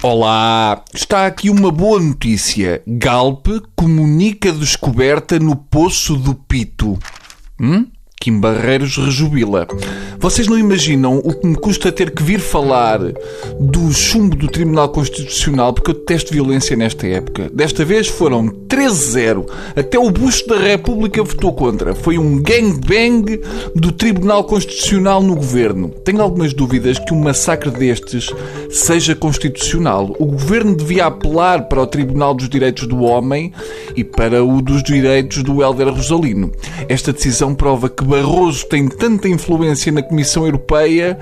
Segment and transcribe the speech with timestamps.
[0.00, 2.80] Olá, está aqui uma boa notícia.
[2.86, 6.96] Galp comunica descoberta no Poço do Pito.
[7.60, 7.84] Hum?
[8.20, 9.66] Kim Barreiros rejubila.
[10.18, 12.98] Vocês não imaginam o que me custa ter que vir falar
[13.60, 17.48] do chumbo do Tribunal Constitucional, porque eu detesto violência nesta época.
[17.54, 19.46] Desta vez foram 13-0.
[19.76, 21.94] Até o Busto da República votou contra.
[21.94, 23.40] Foi um gangbang
[23.76, 25.90] do Tribunal Constitucional no governo.
[26.04, 28.30] Tenho algumas dúvidas que um massacre destes
[28.68, 30.16] seja constitucional.
[30.18, 33.52] O governo devia apelar para o Tribunal dos Direitos do Homem
[33.94, 36.50] e para o dos Direitos do Helder Rosalino.
[36.88, 41.18] Esta decisão prova que Barroso tem tanta influência na Comissão Europeia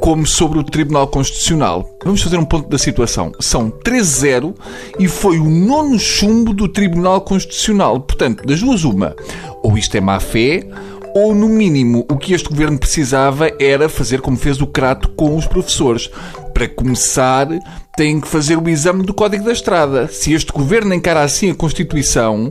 [0.00, 1.94] como sobre o Tribunal Constitucional.
[2.02, 3.30] Vamos fazer um ponto da situação.
[3.38, 4.54] São 3-0
[4.98, 8.00] e foi o nono chumbo do Tribunal Constitucional.
[8.00, 9.14] Portanto, das duas, uma.
[9.62, 10.66] Ou isto é má fé,
[11.14, 15.36] ou no mínimo o que este governo precisava era fazer como fez o Crato com
[15.36, 16.10] os professores.
[16.54, 17.48] Para começar,
[17.96, 20.08] têm que fazer o exame do Código da Estrada.
[20.08, 22.50] Se este governo encara assim a Constituição,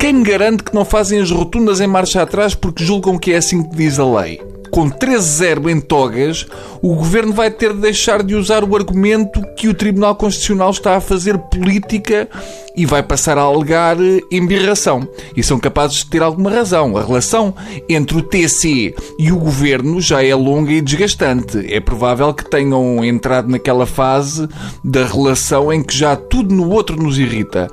[0.00, 3.36] quem me garante que não fazem as rotundas em marcha atrás porque julgam que é
[3.36, 4.40] assim que diz a lei?
[4.70, 6.46] Com 13-0 em togas,
[6.80, 10.96] o governo vai ter de deixar de usar o argumento que o Tribunal Constitucional está
[10.96, 12.26] a fazer política
[12.74, 13.98] e vai passar a alegar
[14.30, 15.06] embirração.
[15.36, 16.96] E são capazes de ter alguma razão.
[16.96, 17.54] A relação
[17.86, 21.58] entre o TC e o governo já é longa e desgastante.
[21.70, 24.48] É provável que tenham entrado naquela fase
[24.82, 27.68] da relação em que já tudo no outro nos irrita.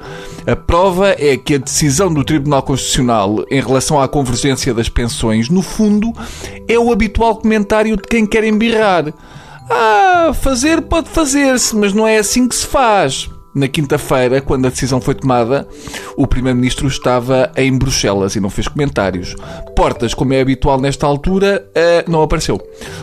[0.47, 5.49] A prova é que a decisão do Tribunal Constitucional em relação à convergência das pensões,
[5.49, 6.13] no fundo,
[6.69, 9.13] é o habitual comentário de quem quer embirrar.
[9.69, 13.29] Ah, fazer pode fazer-se, mas não é assim que se faz.
[13.58, 15.67] Na quinta-feira, quando a decisão foi tomada,
[16.16, 19.36] o Primeiro-Ministro estava em Bruxelas e não fez comentários.
[19.75, 22.59] Portas, como é habitual nesta altura, eh, não apareceu.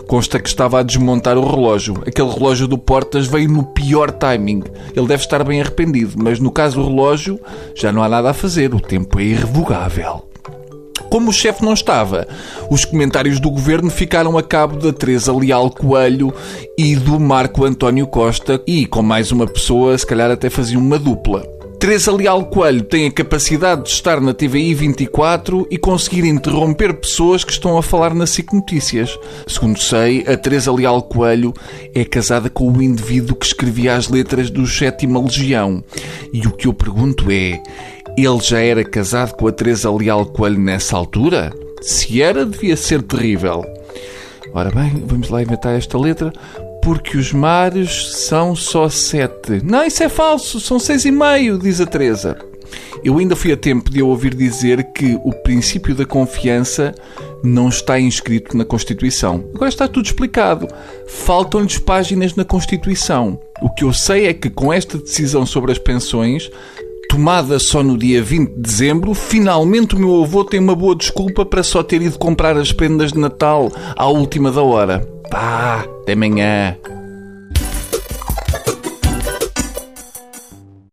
[0.07, 2.05] Consta que estava a desmontar o relógio.
[2.07, 4.63] Aquele relógio do Portas veio no pior timing.
[4.95, 7.41] Ele deve estar bem arrependido, mas no caso do relógio
[7.75, 8.73] já não há nada a fazer.
[8.77, 10.34] O tempo é irrevogável.
[11.15, 12.27] Como o chefe não estava,
[12.69, 16.35] os comentários do governo ficaram a cabo da Teresa Leal Coelho
[16.77, 20.99] e do Marco António Costa e com mais uma pessoa, se calhar até faziam uma
[20.99, 21.47] dupla.
[21.79, 27.45] Teresa Leal Coelho tem a capacidade de estar na TVI 24 e conseguir interromper pessoas
[27.45, 29.17] que estão a falar na SIC Notícias.
[29.47, 31.55] Segundo sei, a Teresa Leal Coelho
[31.95, 35.85] é casada com o indivíduo que escrevia as letras do Sétima Legião.
[36.33, 37.63] E o que eu pergunto é:
[38.17, 41.53] ele já era casado com a Teresa Leal Coelho nessa altura?
[41.81, 43.65] Se era, devia ser terrível.
[44.53, 46.33] Ora bem, vamos lá inventar esta letra
[46.83, 49.61] porque os mares são só sete.
[49.65, 52.39] Não, isso é falso, são seis e meio, diz a Teresa.
[53.03, 56.95] Eu ainda fui a tempo de eu ouvir dizer que o princípio da confiança
[57.43, 59.45] não está inscrito na Constituição.
[59.55, 60.69] Agora está tudo explicado.
[61.07, 63.39] Faltam-lhes páginas na Constituição.
[63.63, 66.51] O que eu sei é que com esta decisão sobre as pensões,
[67.15, 71.47] tomada só no dia 20 de dezembro, finalmente o meu avô tem uma boa desculpa
[71.47, 75.09] para só ter ido comprar as prendas de Natal à última da hora.
[75.31, 76.77] Pá, até amanhã.